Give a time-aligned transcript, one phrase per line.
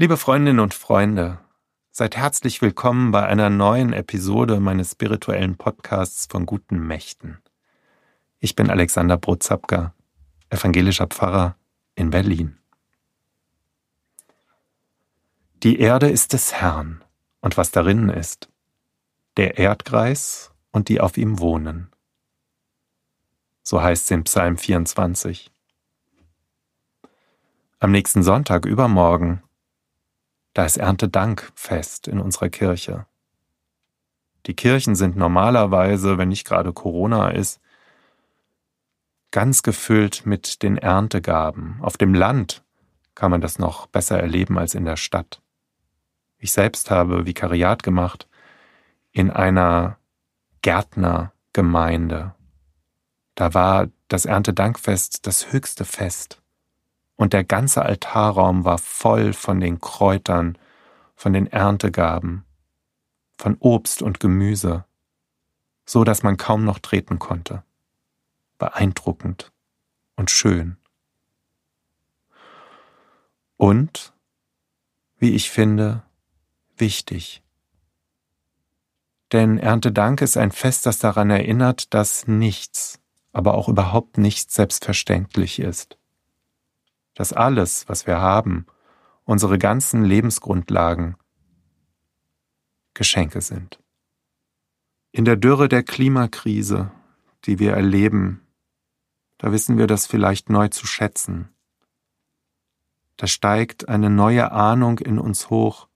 [0.00, 1.40] Liebe Freundinnen und Freunde,
[1.90, 7.36] seid herzlich willkommen bei einer neuen Episode meines spirituellen Podcasts von guten Mächten.
[8.38, 9.92] Ich bin Alexander Brotzapka,
[10.48, 11.54] evangelischer Pfarrer
[11.96, 12.56] in Berlin.
[15.62, 17.04] Die Erde ist des Herrn
[17.42, 18.48] und was darin ist,
[19.36, 21.90] der Erdkreis und die auf ihm wohnen.
[23.62, 25.52] So heißt es in Psalm 24.
[27.80, 29.42] Am nächsten Sonntag übermorgen
[30.54, 33.06] da ist Erntedankfest in unserer Kirche.
[34.46, 37.60] Die Kirchen sind normalerweise, wenn nicht gerade Corona ist,
[39.30, 41.78] ganz gefüllt mit den Erntegaben.
[41.82, 42.64] Auf dem Land
[43.14, 45.40] kann man das noch besser erleben als in der Stadt.
[46.38, 48.26] Ich selbst habe Vikariat gemacht
[49.12, 49.98] in einer
[50.62, 52.34] Gärtnergemeinde.
[53.34, 56.39] Da war das Erntedankfest das höchste Fest
[57.20, 60.56] und der ganze Altarraum war voll von den Kräutern,
[61.14, 62.46] von den Erntegaben,
[63.36, 64.86] von Obst und Gemüse,
[65.84, 67.62] so dass man kaum noch treten konnte.
[68.56, 69.52] Beeindruckend
[70.16, 70.78] und schön.
[73.58, 74.14] Und,
[75.18, 76.02] wie ich finde,
[76.78, 77.42] wichtig.
[79.30, 82.98] Denn Erntedank ist ein Fest, das daran erinnert, dass nichts,
[83.34, 85.99] aber auch überhaupt nichts selbstverständlich ist
[87.20, 88.64] dass alles, was wir haben,
[89.24, 91.16] unsere ganzen Lebensgrundlagen,
[92.94, 93.78] Geschenke sind.
[95.12, 96.90] In der Dürre der Klimakrise,
[97.44, 98.40] die wir erleben,
[99.36, 101.50] da wissen wir das vielleicht neu zu schätzen.
[103.18, 105.88] Da steigt eine neue Ahnung in uns hoch,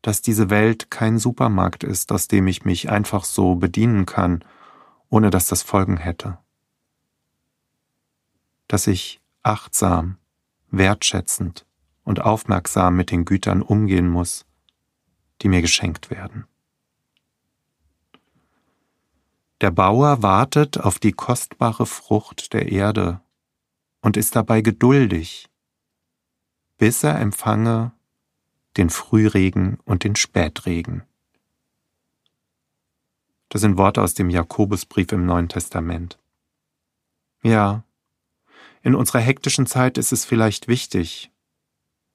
[0.00, 4.42] dass diese Welt kein Supermarkt ist, aus dem ich mich einfach so bedienen kann,
[5.10, 6.38] ohne dass das Folgen hätte.
[8.66, 10.18] Dass ich achtsam,
[10.70, 11.66] wertschätzend
[12.04, 14.44] und aufmerksam mit den Gütern umgehen muss,
[15.42, 16.46] die mir geschenkt werden.
[19.60, 23.20] Der Bauer wartet auf die kostbare Frucht der Erde
[24.02, 25.48] und ist dabei geduldig,
[26.76, 27.92] bis er empfange
[28.76, 31.04] den Frühregen und den Spätregen.
[33.48, 36.18] Das sind Worte aus dem Jakobusbrief im Neuen Testament.
[37.42, 37.84] Ja,
[38.86, 41.32] in unserer hektischen Zeit ist es vielleicht wichtig,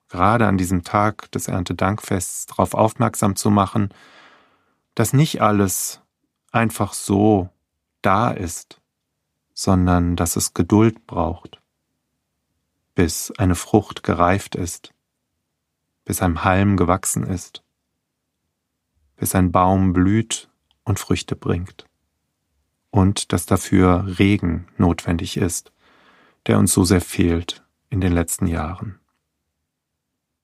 [0.08, 3.90] gerade an diesem Tag des Erntedankfests darauf aufmerksam zu machen,
[4.96, 6.00] dass nicht alles
[6.54, 7.50] einfach so
[8.02, 8.80] da ist,
[9.54, 11.62] sondern dass es Geduld braucht,
[12.96, 14.94] bis eine Frucht gereift ist,
[16.06, 17.66] bis ein Halm gewachsen ist,
[19.18, 20.50] bis ein Baum blüht
[20.86, 21.86] und Früchte bringt,
[22.92, 25.74] und dass dafür Regen notwendig ist,
[26.48, 29.00] der uns so sehr fehlt in den letzten Jahren.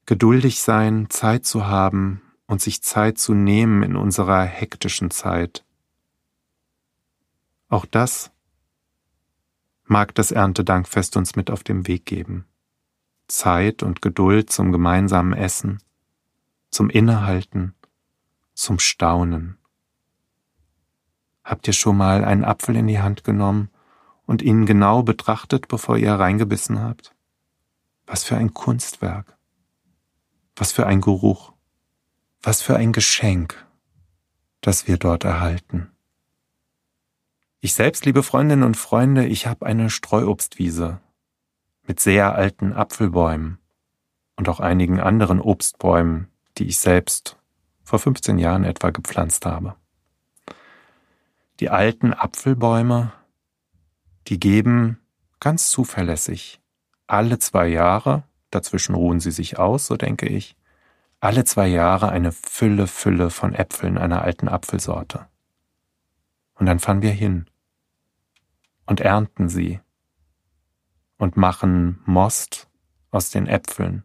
[0.06, 5.66] Geduldig sein, Zeit zu haben und sich Zeit zu nehmen in unserer hektischen Zeit.
[7.70, 8.32] Auch das
[9.84, 12.46] mag das Erntedankfest uns mit auf den Weg geben.
[13.28, 15.80] Zeit und Geduld zum gemeinsamen Essen,
[16.70, 17.76] zum Innehalten,
[18.54, 19.58] zum Staunen.
[21.44, 23.70] Habt ihr schon mal einen Apfel in die Hand genommen
[24.28, 27.16] und ihn genau betrachtet, bevor ihr reingebissen habt?
[28.06, 29.38] Was für ein Kunstwerk.
[30.56, 31.54] Was für ein Geruch.
[32.44, 33.66] Was für ein Geschenk,
[34.62, 35.90] das wir dort erhalten.
[37.60, 41.00] Ich selbst, liebe Freundinnen und Freunde, ich habe eine Streuobstwiese
[41.88, 43.58] mit sehr alten Apfelbäumen
[44.36, 46.28] und auch einigen anderen Obstbäumen,
[46.58, 47.38] die ich selbst
[47.84, 49.76] vor 15 Jahren etwa gepflanzt habe.
[51.60, 53.14] Die alten Apfelbäume
[54.28, 55.00] die geben
[55.40, 56.62] ganz zuverlässig
[57.08, 60.58] alle zwei Jahre, dazwischen ruhen sie sich aus, so denke ich,
[61.20, 65.28] alle zwei Jahre eine Fülle, Fülle von Äpfeln einer alten Apfelsorte.
[66.56, 67.50] Und dann fahren wir hin
[68.86, 69.80] und ernten sie
[71.18, 72.68] und machen Most
[73.10, 74.04] aus den Äpfeln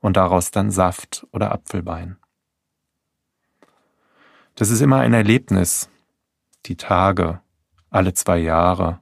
[0.00, 2.16] und daraus dann Saft oder Apfelbein.
[4.54, 5.88] Das ist immer ein Erlebnis,
[6.66, 7.40] die Tage,
[7.90, 9.00] alle zwei Jahre,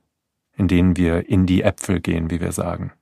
[0.61, 2.93] in denen wir in die Äpfel gehen, wie wir sagen.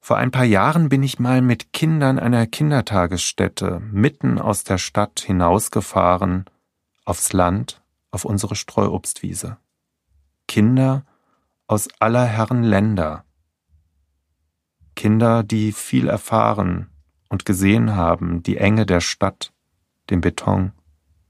[0.00, 5.20] Vor ein paar Jahren bin ich mal mit Kindern einer Kindertagesstätte mitten aus der Stadt
[5.20, 6.46] hinausgefahren
[7.04, 9.58] aufs Land, auf unsere Streuobstwiese.
[10.48, 11.06] Kinder
[11.68, 13.24] aus aller Herren Länder.
[14.96, 16.90] Kinder, die viel erfahren
[17.28, 19.52] und gesehen haben, die Enge der Stadt,
[20.10, 20.72] den Beton,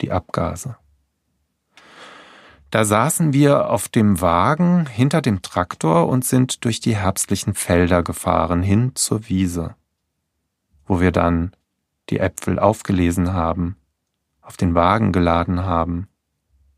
[0.00, 0.78] die Abgase.
[2.76, 8.02] Da saßen wir auf dem Wagen hinter dem Traktor und sind durch die herbstlichen Felder
[8.02, 9.76] gefahren hin zur Wiese.
[10.84, 11.56] wo wir dann
[12.10, 13.78] die Äpfel aufgelesen haben,
[14.42, 16.08] auf den Wagen geladen haben,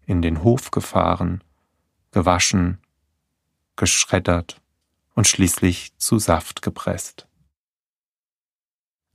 [0.06, 1.42] in den Hof gefahren,
[2.12, 2.78] gewaschen,
[3.74, 4.60] geschreddert
[5.16, 7.26] und schließlich zu Saft gepresst.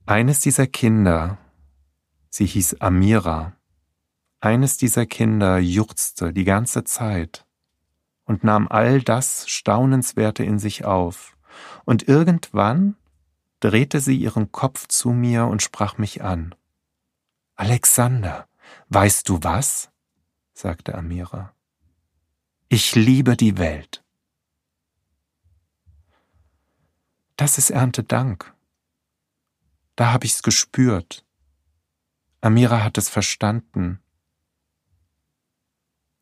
[0.04, 1.38] Eines dieser Kinder,
[2.28, 3.54] sie hieß Amira,
[4.44, 7.46] eines dieser Kinder juchzte die ganze Zeit
[8.24, 11.36] und nahm all das Staunenswerte in sich auf,
[11.84, 12.96] und irgendwann
[13.60, 16.54] drehte sie ihren Kopf zu mir und sprach mich an.
[17.54, 18.46] Alexander,
[18.88, 19.90] weißt du was?
[20.52, 21.54] sagte Amira.
[22.68, 24.04] Ich liebe die Welt.
[27.36, 28.54] Das ist Erntedank.
[29.96, 31.24] Da habe ich's gespürt.
[32.40, 34.03] Amira hat es verstanden.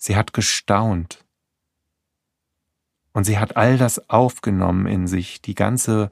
[0.04, 1.24] Sie hat gestaunt.
[3.12, 6.10] Und sie hat all das aufgenommen in sich, die ganze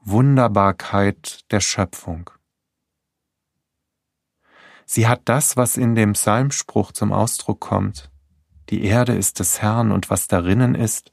[0.00, 2.30] Wunderbarkeit der Schöpfung.
[4.86, 8.10] Sie hat das, was in dem Psalmspruch zum Ausdruck kommt.
[8.70, 11.12] Die Erde ist des Herrn und was darinnen ist,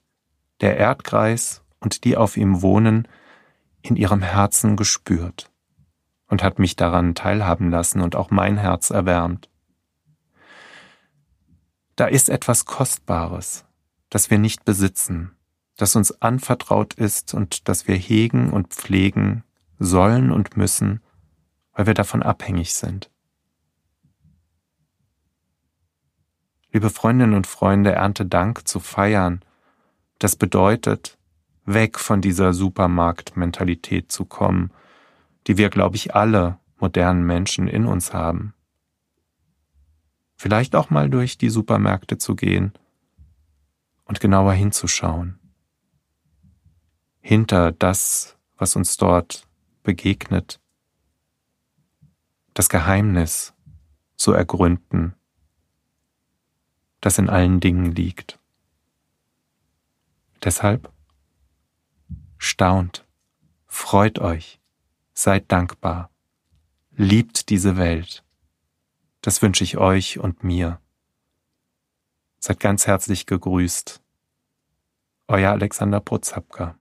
[0.62, 3.10] der Erdkreis und die auf ihm wohnen,
[3.82, 5.52] in ihrem Herzen gespürt
[6.28, 9.50] und hat mich daran teilhaben lassen und auch mein Herz erwärmt.
[12.00, 13.66] Da ist etwas Kostbares,
[14.10, 15.36] das wir nicht besitzen,
[15.78, 19.44] das uns anvertraut ist und das wir hegen und pflegen
[19.80, 21.02] sollen und müssen,
[21.74, 23.10] weil wir davon abhängig sind.
[26.72, 29.42] liebe Freundinnen und Freunde, Erntedank zu feiern,
[30.20, 31.18] das bedeutet,
[31.66, 34.72] weg von dieser Supermarktmentalität zu kommen,
[35.48, 38.54] die wir, glaube ich, alle modernen Menschen in uns haben.
[40.40, 42.72] Vielleicht auch mal durch die Supermärkte zu gehen
[44.06, 45.38] und genauer hinzuschauen.
[47.20, 49.48] Hinter das, was uns dort
[49.84, 50.60] begegnet,
[52.54, 53.54] das Geheimnis
[54.16, 55.14] zu ergründen
[57.02, 58.40] das in allen Dingen liegt.
[60.44, 60.92] Deshalb
[62.38, 63.06] staunt,
[63.68, 64.60] freut euch,
[65.14, 66.10] seid dankbar,
[66.96, 68.24] liebt diese Welt.
[69.22, 70.80] Das wünsche ich euch und mir.
[72.40, 74.02] Seid ganz herzlich gegrüßt.
[75.28, 76.78] Euer Alexander Prozapka.